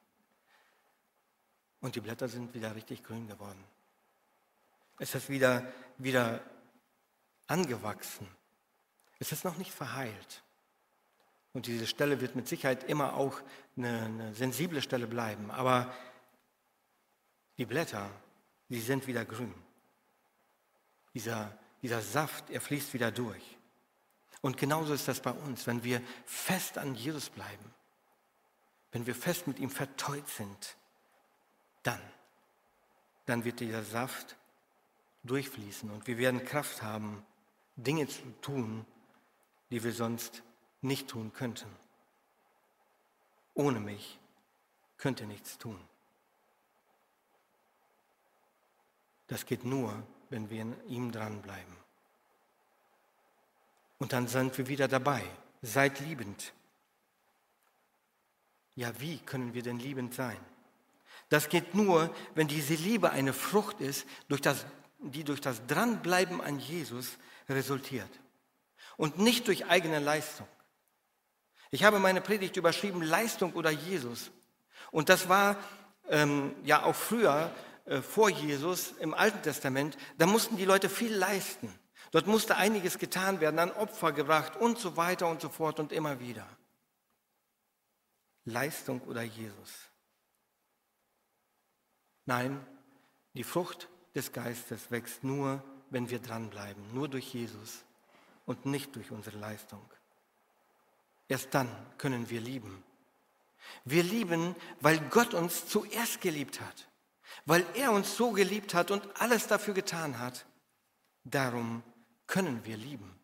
[1.81, 3.63] Und die Blätter sind wieder richtig grün geworden.
[4.99, 5.67] Es ist wieder,
[5.99, 6.41] wieder
[7.47, 8.27] angewachsen.
[9.19, 10.43] Es ist noch nicht verheilt.
[11.53, 13.41] Und diese Stelle wird mit Sicherheit immer auch
[13.77, 15.51] eine, eine sensible Stelle bleiben.
[15.51, 15.95] Aber
[17.59, 18.11] die Blätter,
[18.69, 19.55] die sind wieder grün.
[21.15, 23.57] Dieser, dieser Saft, er fließt wieder durch.
[24.43, 27.75] Und genauso ist das bei uns, wenn wir fest an Jesus bleiben,
[28.93, 30.77] wenn wir fest mit ihm verteut sind,
[31.83, 32.01] dann,
[33.27, 34.37] dann wird dieser Saft
[35.25, 37.25] durchfließen und wir werden Kraft haben,
[37.77, 38.87] Dinge zu tun,
[39.71, 40.43] die wir sonst
[40.81, 41.69] nicht tun könnten.
[43.55, 44.19] Ohne mich
[44.97, 45.79] könnte nichts tun.
[49.27, 51.77] Das geht nur, wenn wir in ihm dranbleiben.
[53.99, 55.23] Und dann sind wir wieder dabei.
[55.63, 56.53] Seid liebend.
[58.75, 60.39] Ja, wie können wir denn liebend sein?
[61.29, 64.67] Das geht nur, wenn diese Liebe eine Frucht ist, durch das,
[64.99, 68.11] die durch das Dranbleiben an Jesus resultiert.
[68.97, 70.47] Und nicht durch eigene Leistung.
[71.71, 74.31] Ich habe meine Predigt überschrieben, Leistung oder Jesus.
[74.93, 75.57] Und das war
[76.09, 77.53] ähm, ja auch früher,
[78.03, 81.73] vor Jesus, im Alten Testament, da mussten die Leute viel leisten.
[82.11, 85.93] Dort musste einiges getan werden, an Opfer gebracht und so weiter und so fort und
[85.93, 86.47] immer wieder.
[88.45, 89.73] Leistung oder Jesus?
[92.25, 92.65] Nein,
[93.35, 97.85] die Frucht des Geistes wächst nur, wenn wir dranbleiben, nur durch Jesus
[98.47, 99.83] und nicht durch unsere Leistung.
[101.29, 101.69] Erst dann
[101.99, 102.83] können wir lieben.
[103.85, 106.89] Wir lieben, weil Gott uns zuerst geliebt hat,
[107.45, 110.47] weil er uns so geliebt hat und alles dafür getan hat.
[111.25, 111.83] Darum
[112.27, 113.17] können wir lieben.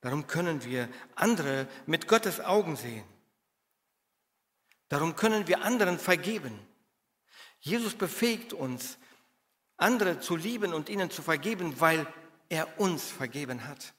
[0.00, 3.04] Darum können wir andere mit Gottes Augen sehen.
[4.88, 6.58] Darum können wir anderen vergeben.
[7.60, 8.98] Jesus befähigt uns,
[9.76, 12.06] andere zu lieben und ihnen zu vergeben, weil
[12.48, 13.94] er uns vergeben hat.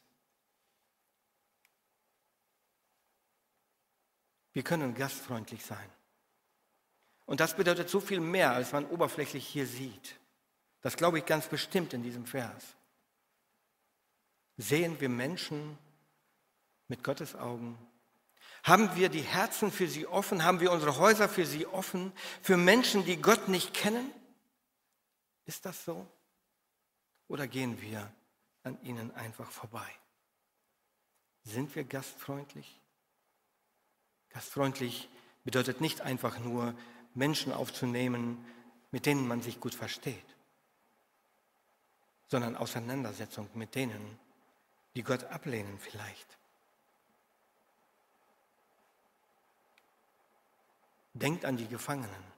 [4.52, 5.90] Wir können gastfreundlich sein.
[7.26, 10.16] Und das bedeutet so viel mehr, als man oberflächlich hier sieht.
[10.82, 12.64] Das glaube ich ganz bestimmt in diesem Vers.
[14.58, 15.78] Sehen wir Menschen
[16.88, 17.78] mit Gottes Augen?
[18.64, 20.44] Haben wir die Herzen für sie offen?
[20.44, 22.12] Haben wir unsere Häuser für sie offen?
[22.42, 24.12] Für Menschen, die Gott nicht kennen?
[25.46, 26.08] Ist das so?
[27.28, 28.12] Oder gehen wir
[28.64, 29.88] an ihnen einfach vorbei?
[31.44, 32.80] Sind wir gastfreundlich?
[34.30, 35.10] Gastfreundlich
[35.44, 36.74] bedeutet nicht einfach nur,
[37.16, 38.44] Menschen aufzunehmen,
[38.92, 40.26] mit denen man sich gut versteht,
[42.28, 44.20] sondern Auseinandersetzung mit denen,
[44.96, 46.38] die Gott ablehnen vielleicht.
[51.14, 52.34] Denkt an die Gefangenen.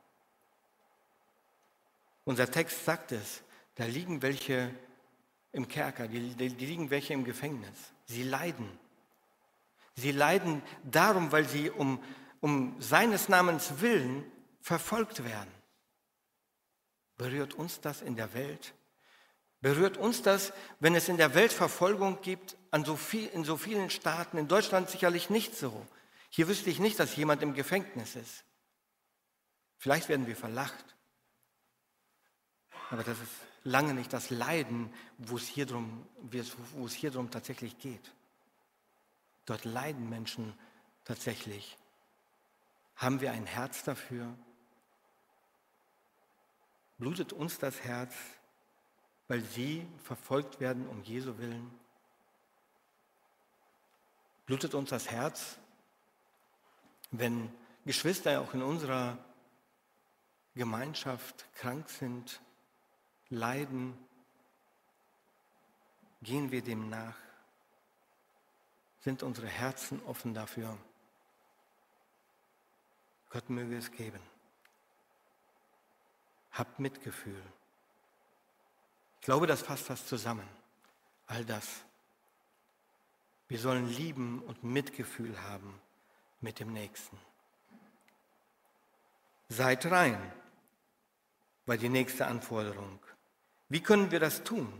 [2.26, 3.44] Unser Text sagt es,
[3.76, 4.74] da liegen welche
[5.52, 7.94] im Kerker, die, die, die liegen welche im Gefängnis.
[8.06, 8.68] Sie leiden.
[9.96, 12.04] Sie leiden darum, weil sie um,
[12.42, 14.30] um seines Namens willen
[14.66, 15.52] verfolgt werden.
[17.18, 18.74] Berührt uns das in der Welt?
[19.62, 23.92] Berührt uns das, wenn es in der Welt Verfolgung gibt, so viel, in so vielen
[23.92, 25.86] Staaten, in Deutschland sicherlich nicht so.
[26.30, 28.44] Hier wüsste ich nicht, dass jemand im Gefängnis ist.
[29.78, 30.96] Vielleicht werden wir verlacht.
[32.90, 33.32] Aber das ist
[33.64, 36.08] lange nicht das Leiden, wo es hier drum,
[36.74, 38.16] wo es hier drum tatsächlich geht.
[39.46, 40.58] Dort leiden Menschen
[41.04, 41.78] tatsächlich.
[42.96, 44.36] Haben wir ein Herz dafür?
[46.98, 48.14] Blutet uns das Herz,
[49.28, 51.70] weil sie verfolgt werden um Jesu willen?
[54.46, 55.58] Blutet uns das Herz,
[57.12, 57.52] wenn
[57.86, 59.18] Geschwister auch in unserer
[60.56, 62.42] Gemeinschaft krank sind,
[63.30, 63.98] leiden?
[66.22, 67.16] Gehen wir dem nach?
[69.02, 70.78] Sind unsere Herzen offen dafür?
[73.30, 74.35] Gott möge es geben.
[76.56, 77.44] Habt Mitgefühl.
[79.20, 80.48] Ich glaube, das fasst das zusammen.
[81.28, 81.68] All das.
[83.50, 85.80] Wir sollen lieben und Mitgefühl haben
[86.40, 87.18] mit dem Nächsten.
[89.50, 90.18] Seid rein,
[91.66, 93.00] war die nächste Anforderung.
[93.68, 94.72] Wie können wir das tun?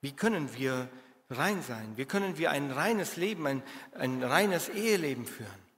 [0.00, 0.88] Wie können wir
[1.28, 1.96] rein sein?
[1.96, 5.68] Wie können wir ein reines Leben, ein, ein reines Eheleben führen?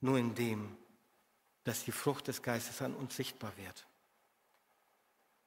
[0.00, 0.77] Nur indem
[1.68, 3.86] dass die Frucht des Geistes an uns sichtbar wird.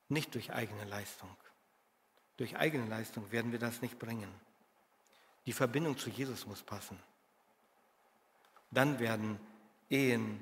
[0.08, 1.36] Nicht durch eigene Leistung.
[2.38, 4.32] Durch eigene Leistung werden wir das nicht bringen.
[5.48, 7.02] Die Verbindung zu Jesus muss passen.
[8.70, 9.40] Dann werden
[9.90, 10.40] Ehen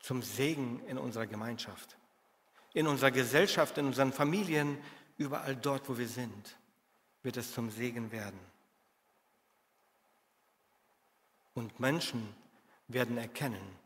[0.00, 1.96] zum Segen in unserer Gemeinschaft,
[2.74, 4.76] in unserer Gesellschaft, in unseren Familien,
[5.16, 6.58] überall dort, wo wir sind,
[7.22, 8.40] wird es zum Segen werden.
[11.54, 12.34] Und Menschen
[12.86, 13.79] werden erkennen,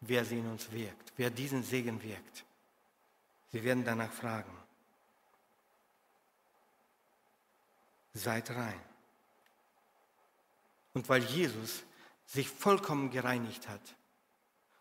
[0.00, 2.44] wer sie in uns wirkt, wer diesen Segen wirkt.
[3.52, 4.56] Sie werden danach fragen.
[8.12, 8.80] Seid rein.
[10.94, 11.84] Und weil Jesus
[12.26, 13.80] sich vollkommen gereinigt hat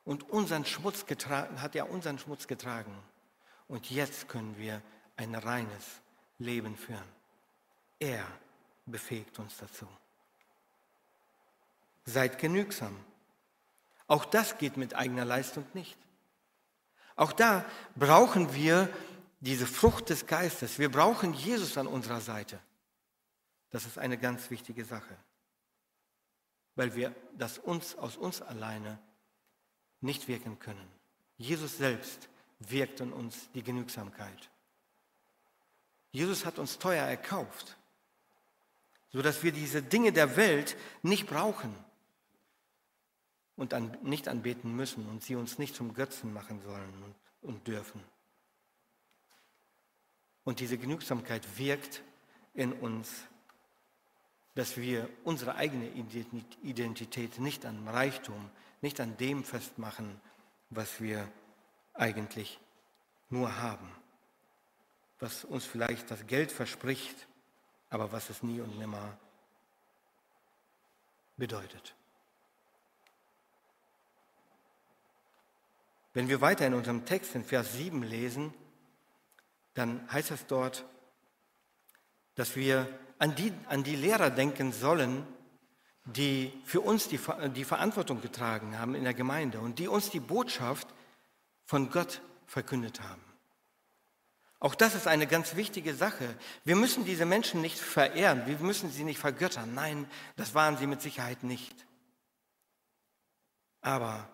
[0.06, 2.96] und unseren Schmutz getragen, hat er unseren Schmutz getragen.
[3.68, 4.82] Und jetzt können wir
[5.18, 6.02] ein reines
[6.40, 7.08] Leben führen.
[8.00, 8.26] Er
[8.86, 9.88] befähigt uns dazu.
[12.06, 12.96] Seid genügsam.
[14.10, 15.96] Auch das geht mit eigener Leistung nicht.
[17.16, 17.64] Auch da
[17.96, 18.90] brauchen wir
[19.40, 20.80] diese Frucht des Geistes.
[20.80, 22.60] Wir brauchen Jesus an unserer Seite.
[23.70, 25.16] Das ist eine ganz wichtige Sache,
[26.76, 28.98] weil wir das uns aus uns alleine
[30.02, 30.88] nicht wirken können.
[31.38, 34.50] Jesus selbst wirkt in uns die Genügsamkeit.
[36.12, 37.78] Jesus hat uns teuer erkauft,
[39.12, 41.76] sodass wir diese Dinge der Welt nicht brauchen
[43.60, 47.68] und an, nicht anbeten müssen und sie uns nicht zum Götzen machen sollen und, und
[47.68, 48.02] dürfen.
[50.46, 52.02] Und diese Genügsamkeit wirkt
[52.54, 53.10] in uns,
[54.56, 55.90] dass wir unsere eigene
[56.64, 58.50] Identität nicht an Reichtum,
[58.82, 60.20] nicht an dem festmachen,
[60.70, 61.30] was wir
[61.94, 62.60] eigentlich
[63.30, 63.92] nur haben,
[65.20, 67.28] was uns vielleicht das Geld verspricht,
[67.90, 69.18] aber was es nie und nimmer
[71.36, 71.94] bedeutet.
[76.14, 78.54] Wenn wir weiter in unserem Text in Vers 7 lesen,
[79.74, 80.86] dann heißt es dort,
[82.36, 82.88] dass wir
[83.20, 85.26] an die, an die Lehrer denken sollen,
[86.06, 87.20] die für uns die,
[87.56, 90.88] die Verantwortung getragen haben in der Gemeinde und die uns die Botschaft
[91.66, 93.22] von Gott verkündet haben.
[94.60, 96.36] Auch das ist eine ganz wichtige Sache.
[96.66, 99.74] Wir müssen diese Menschen nicht verehren, wir müssen sie nicht vergöttern.
[99.74, 101.86] Nein, das waren sie mit Sicherheit nicht.
[103.82, 104.28] Aber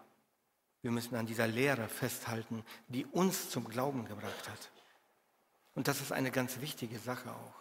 [0.85, 4.69] wir müssen an dieser Lehre festhalten, die uns zum Glauben gebracht hat.
[5.73, 7.55] Und das ist eine ganz wichtige Sache auch.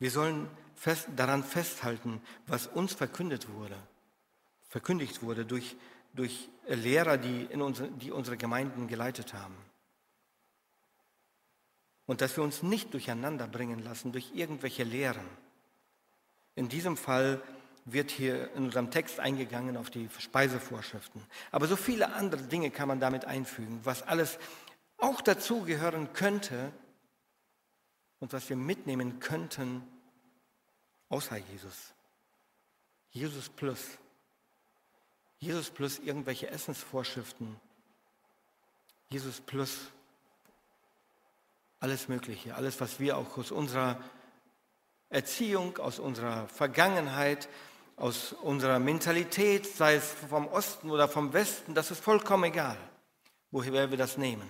[0.00, 3.76] Wir sollen fest, daran festhalten, was uns verkündet wurde,
[4.68, 5.76] verkündigt wurde durch,
[6.12, 9.54] durch Lehrer, die, in unsere, die unsere Gemeinden geleitet haben.
[12.06, 15.28] Und dass wir uns nicht durcheinander bringen lassen durch irgendwelche Lehren.
[16.56, 17.40] In diesem Fall
[17.86, 21.22] wird hier in unserem Text eingegangen auf die Speisevorschriften.
[21.52, 24.38] Aber so viele andere Dinge kann man damit einfügen, was alles
[24.98, 26.72] auch dazugehören könnte
[28.18, 29.86] und was wir mitnehmen könnten,
[31.08, 31.94] außer Jesus.
[33.10, 33.98] Jesus plus.
[35.38, 37.56] Jesus plus irgendwelche Essensvorschriften.
[39.10, 39.78] Jesus plus
[41.78, 44.02] alles Mögliche, alles, was wir auch aus unserer
[45.08, 47.48] Erziehung, aus unserer Vergangenheit,
[47.96, 52.76] aus unserer Mentalität, sei es vom Osten oder vom Westen, das ist vollkommen egal,
[53.50, 54.48] woher wir das nehmen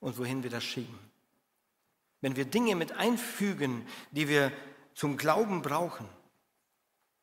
[0.00, 0.98] und wohin wir das schieben.
[2.20, 4.52] Wenn wir Dinge mit einfügen, die wir
[4.94, 6.08] zum Glauben brauchen,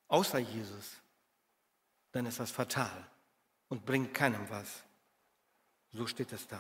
[0.07, 1.01] außer Jesus,
[2.11, 3.05] dann ist das fatal
[3.69, 4.83] und bringt keinem was.
[5.91, 6.59] So steht es da.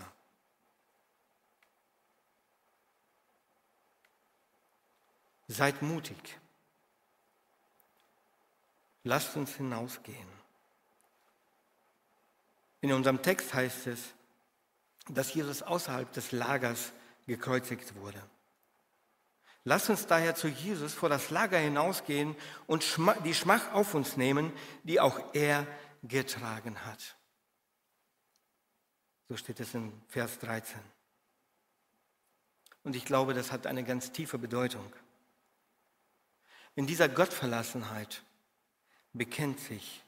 [5.47, 6.39] Seid mutig.
[9.05, 10.27] Lasst uns hinausgehen.
[12.81, 14.01] In unserem Text heißt es,
[15.07, 16.91] dass Jesus außerhalb des Lagers
[17.27, 18.21] gekreuzigt wurde.
[19.63, 22.83] Lasst uns daher zu Jesus vor das Lager hinausgehen und
[23.23, 24.51] die Schmach auf uns nehmen,
[24.83, 25.67] die auch er
[26.01, 27.15] getragen hat.
[29.29, 30.79] So steht es in Vers 13.
[32.83, 34.91] Und ich glaube, das hat eine ganz tiefe Bedeutung.
[36.73, 38.23] In dieser Gottverlassenheit
[39.15, 40.03] bekennt sich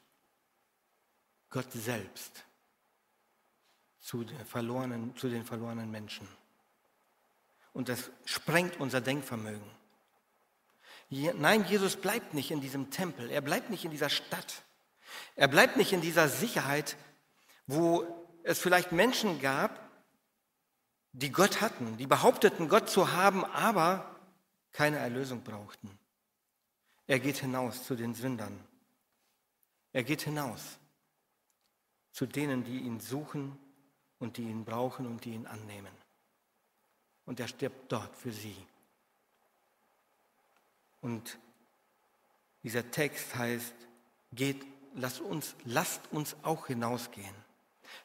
[1.50, 2.44] Gott selbst
[4.00, 6.28] zu den verlorenen, zu den verlorenen Menschen.
[7.74, 9.70] Und das sprengt unser Denkvermögen.
[11.10, 14.64] Nein, Jesus bleibt nicht in diesem Tempel, er bleibt nicht in dieser Stadt,
[15.36, 16.98] er bleibt nicht in dieser Sicherheit,
[17.66, 18.06] wo
[18.44, 19.90] es vielleicht Menschen gab,
[21.14, 24.16] die Gott hatten, die behaupteten, Gott zu haben, aber
[24.74, 25.98] keine Erlösung brauchten.
[27.08, 28.60] Er geht hinaus zu den Sündern.
[29.98, 30.78] Er geht hinaus
[32.12, 33.58] zu denen, die ihn suchen
[34.20, 35.92] und die ihn brauchen und die ihn annehmen.
[37.26, 38.56] Und er stirbt dort für sie.
[41.02, 41.40] Und
[42.62, 43.74] dieser Text heißt,
[44.34, 47.36] geht, lasst uns, lasst uns auch hinausgehen.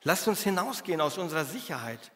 [0.03, 2.11] Lasst uns hinausgehen aus unserer Sicherheit,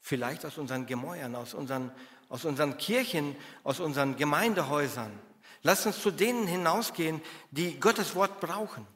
[0.00, 1.92] vielleicht aus unseren Gemäuern, aus unseren,
[2.28, 5.16] aus unseren Kirchen, aus unseren Gemeindehäusern.
[5.62, 8.86] Lasst uns zu denen hinausgehen, die Gottes Wort brauchen.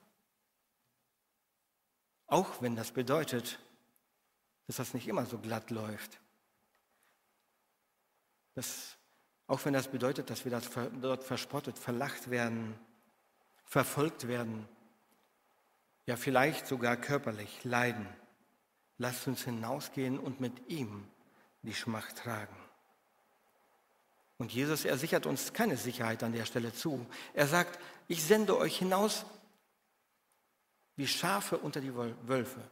[2.27, 3.59] Auch wenn das bedeutet,
[4.67, 6.21] dass das nicht immer so glatt läuft.
[8.55, 8.97] Das,
[9.47, 12.79] auch wenn das bedeutet, dass wir das, dort verspottet, verlacht werden,
[13.65, 14.69] verfolgt werden,
[16.07, 18.07] ja vielleicht sogar körperlich leiden.
[18.99, 21.09] Lasst uns hinausgehen und mit ihm
[21.63, 22.57] die Schmacht tragen.
[24.41, 27.05] Und Jesus, er sichert uns keine Sicherheit an der Stelle zu.
[27.34, 27.78] Er sagt,
[28.09, 29.26] ich sende euch hinaus
[30.97, 32.62] wie Schafe unter die Wölfe.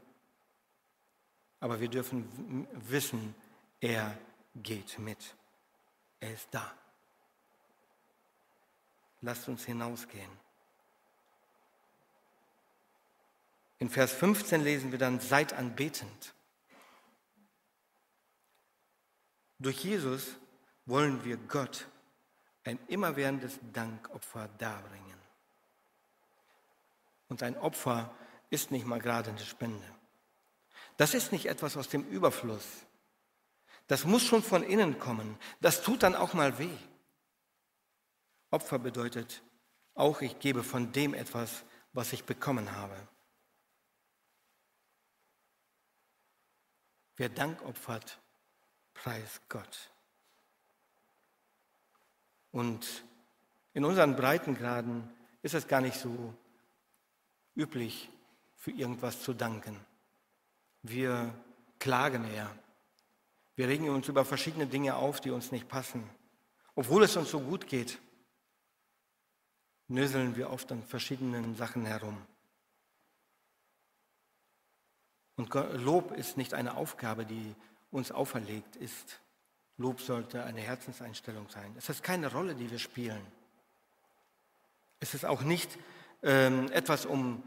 [1.60, 3.34] Aber wir dürfen wissen,
[3.80, 4.16] er
[4.54, 5.18] geht mit.
[6.20, 6.72] Er ist da.
[9.20, 10.30] Lasst uns hinausgehen.
[13.78, 16.34] In Vers 15 lesen wir dann, seid anbetend.
[19.58, 20.38] Durch Jesus
[20.88, 21.86] wollen wir Gott
[22.64, 25.18] ein immerwährendes Dankopfer darbringen.
[27.28, 28.10] Und ein Opfer
[28.50, 29.84] ist nicht mal gerade eine Spende.
[30.96, 32.66] Das ist nicht etwas aus dem Überfluss.
[33.86, 35.38] Das muss schon von innen kommen.
[35.60, 36.76] Das tut dann auch mal weh.
[38.50, 39.42] Opfer bedeutet
[39.94, 42.96] auch, ich gebe von dem etwas, was ich bekommen habe.
[47.16, 48.18] Wer Dank opfert,
[48.94, 49.90] preist Gott.
[52.58, 53.04] Und
[53.72, 55.08] in unseren Breitengraden
[55.42, 56.34] ist es gar nicht so
[57.54, 58.10] üblich,
[58.56, 59.78] für irgendwas zu danken.
[60.82, 61.32] Wir
[61.78, 62.52] klagen eher.
[63.54, 66.10] Wir regen uns über verschiedene Dinge auf, die uns nicht passen.
[66.74, 68.00] Obwohl es uns so gut geht,
[69.86, 72.20] nöseln wir oft an verschiedenen Sachen herum.
[75.36, 77.54] Und Lob ist nicht eine Aufgabe, die
[77.92, 79.20] uns auferlegt ist.
[79.78, 81.72] Lob sollte eine Herzenseinstellung sein.
[81.78, 83.24] Es ist keine Rolle, die wir spielen.
[85.00, 85.78] Es ist auch nicht
[86.22, 87.42] ähm, etwas, um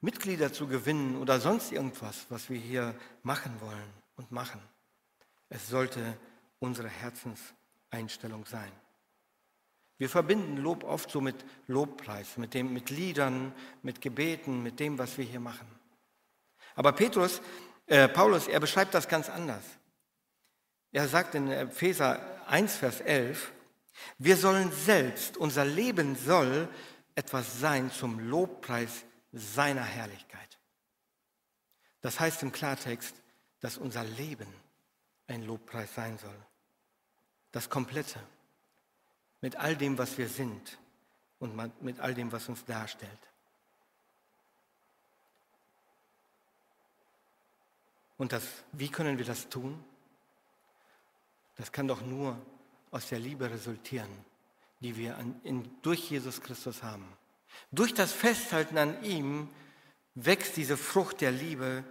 [0.00, 2.94] Mitglieder zu gewinnen oder sonst irgendwas, was wir hier
[3.24, 4.60] machen wollen und machen.
[5.48, 6.16] Es sollte
[6.60, 8.70] unsere Herzenseinstellung sein.
[9.98, 14.98] Wir verbinden Lob oft so mit Lobpreis, mit, dem, mit Liedern, mit Gebeten, mit dem,
[14.98, 15.66] was wir hier machen.
[16.76, 17.42] Aber Petrus,
[17.86, 19.64] äh, Paulus, er beschreibt das ganz anders.
[20.92, 23.52] Er sagt in Epheser 1, Vers 11,
[24.18, 26.68] wir sollen selbst, unser Leben soll
[27.14, 30.58] etwas sein zum Lobpreis seiner Herrlichkeit.
[32.00, 33.14] Das heißt im Klartext,
[33.60, 34.48] dass unser Leben
[35.26, 36.36] ein Lobpreis sein soll.
[37.52, 38.18] Das Komplette.
[39.42, 40.78] Mit all dem, was wir sind
[41.38, 43.10] und mit all dem, was uns darstellt.
[48.18, 49.82] Und das, wie können wir das tun?
[51.56, 52.38] Das kann doch nur
[52.90, 54.08] aus der Liebe resultieren,
[54.80, 57.06] die wir an, in, durch Jesus Christus haben.
[57.70, 59.48] Durch das Festhalten an ihm
[60.14, 61.84] wächst diese Frucht der Liebe,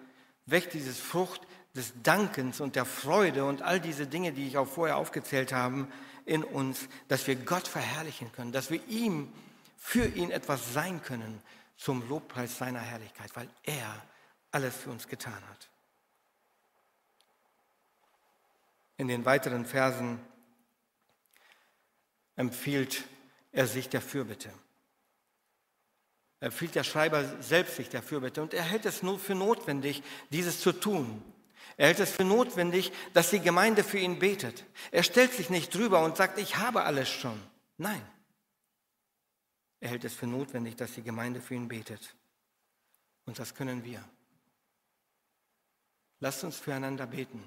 [0.46, 1.42] wächst diese Frucht
[1.76, 5.88] des Dankens und der Freude und all diese Dinge, die ich auch vorher aufgezählt habe,
[6.26, 9.32] in uns, dass wir Gott verherrlichen können, dass wir ihm,
[9.78, 11.42] für ihn etwas sein können
[11.78, 14.04] zum Lobpreis seiner Herrlichkeit, weil er
[14.52, 15.70] alles für uns getan hat.
[19.00, 20.20] In den weiteren Versen
[22.36, 23.06] empfiehlt
[23.54, 24.52] er sich der Fürbitte.
[26.42, 30.60] Empfiehlt der Schreiber selbst sich der Fürbitte und er hält es nur für notwendig, dieses
[30.60, 31.24] zu tun.
[31.78, 34.66] Er hält es für notwendig, dass die Gemeinde für ihn betet.
[34.92, 37.40] Er stellt sich nicht drüber und sagt, ich habe alles schon.
[37.78, 38.06] Nein.
[39.80, 42.18] Er hält es für notwendig, dass die Gemeinde für ihn betet.
[43.26, 44.04] Und das können wir.
[46.20, 47.42] Lasst uns füreinander beten.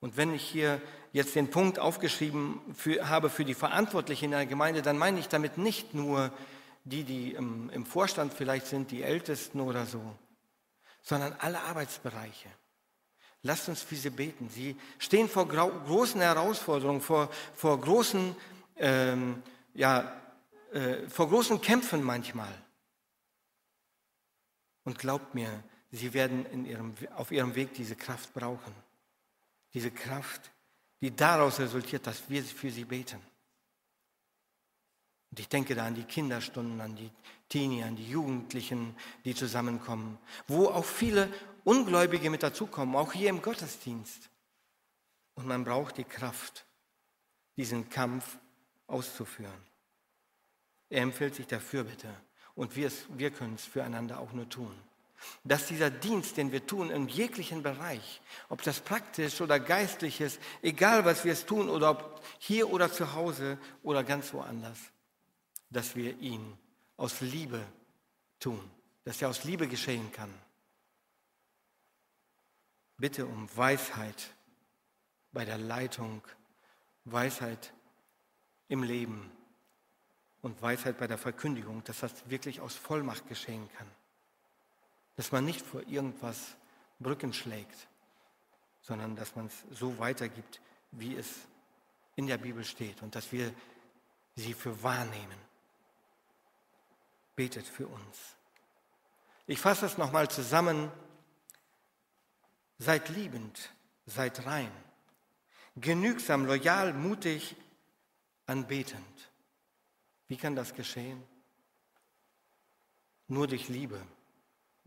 [0.00, 0.80] Und wenn ich hier
[1.12, 5.28] jetzt den Punkt aufgeschrieben für, habe für die Verantwortlichen in der Gemeinde, dann meine ich
[5.28, 6.32] damit nicht nur
[6.84, 10.00] die, die im, im Vorstand vielleicht sind, die Ältesten oder so,
[11.02, 12.48] sondern alle Arbeitsbereiche.
[13.42, 14.50] Lasst uns für sie beten.
[14.50, 18.36] Sie stehen vor großen Herausforderungen, vor, vor, großen,
[18.76, 19.42] ähm,
[19.74, 20.12] ja,
[20.72, 22.52] äh, vor großen Kämpfen manchmal.
[24.84, 28.74] Und glaubt mir, sie werden in ihrem, auf ihrem Weg diese Kraft brauchen.
[29.74, 30.50] Diese Kraft,
[31.00, 33.20] die daraus resultiert, dass wir für sie beten.
[35.30, 37.10] Und ich denke da an die Kinderstunden, an die
[37.48, 40.18] Teenie, an die Jugendlichen, die zusammenkommen,
[40.48, 41.32] wo auch viele
[41.64, 44.28] Ungläubige mit dazukommen, auch hier im Gottesdienst.
[45.34, 46.66] Und man braucht die Kraft,
[47.56, 48.38] diesen Kampf
[48.86, 49.62] auszuführen.
[50.88, 52.12] Er empfiehlt sich dafür bitte
[52.56, 54.76] und wir, wir können es füreinander auch nur tun.
[55.44, 60.40] Dass dieser Dienst, den wir tun, in jeglichen Bereich, ob das praktisch oder geistlich ist,
[60.62, 64.78] egal was wir es tun oder ob hier oder zu Hause oder ganz woanders,
[65.70, 66.58] dass wir ihn
[66.96, 67.64] aus Liebe
[68.38, 68.70] tun,
[69.04, 70.32] dass er aus Liebe geschehen kann.
[72.96, 74.34] Bitte um Weisheit
[75.32, 76.22] bei der Leitung,
[77.04, 77.72] Weisheit
[78.68, 79.30] im Leben
[80.42, 83.90] und Weisheit bei der Verkündigung, dass das wirklich aus Vollmacht geschehen kann.
[85.20, 86.56] Dass man nicht vor irgendwas
[86.98, 87.88] Brücken schlägt,
[88.80, 90.62] sondern dass man es so weitergibt,
[90.92, 91.28] wie es
[92.16, 93.52] in der Bibel steht und dass wir
[94.34, 95.36] sie für wahrnehmen.
[97.36, 98.18] Betet für uns.
[99.46, 100.90] Ich fasse es nochmal zusammen.
[102.78, 103.74] Seid liebend,
[104.06, 104.72] seid rein,
[105.76, 107.56] genügsam, loyal, mutig,
[108.46, 109.30] anbetend.
[110.28, 111.22] Wie kann das geschehen?
[113.28, 114.00] Nur durch Liebe,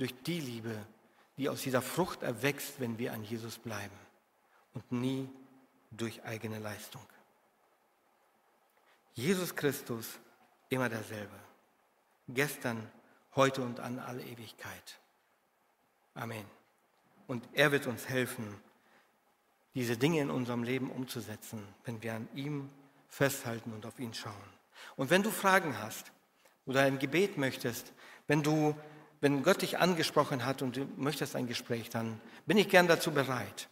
[0.04, 0.86] durch die Liebe,
[1.38, 3.96] die aus dieser Frucht erwächst, wenn wir an Jesus bleiben
[4.74, 5.30] und nie
[5.92, 7.06] durch eigene Leistung.
[9.14, 10.20] Jesus Christus
[10.68, 11.40] immer derselbe,
[12.28, 12.92] gestern,
[13.38, 15.00] heute und an alle Ewigkeit.
[16.16, 16.46] Amen.
[17.28, 18.60] Und er wird uns helfen,
[19.74, 22.70] diese Dinge in unserem Leben umzusetzen, wenn wir an ihm
[23.08, 24.34] festhalten und auf ihn schauen.
[24.98, 26.12] Und wenn du Fragen hast
[26.66, 27.94] oder ein Gebet möchtest,
[28.28, 28.76] wenn du,
[29.24, 33.14] wenn Gott dich angesprochen hat und du möchtest ein Gespräch, dann bin ich gern dazu
[33.14, 33.70] bereit.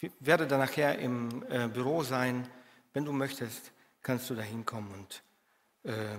[0.00, 2.48] Ich werde dann nachher im äh, Büro sein.
[2.94, 5.22] Wenn du möchtest, kannst du da hinkommen und
[5.82, 6.16] äh,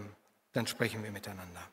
[0.54, 1.68] dann sprechen wir miteinander.